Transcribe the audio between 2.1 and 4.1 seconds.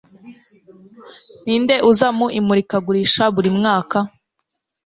mu imurikagurisha buri mwaka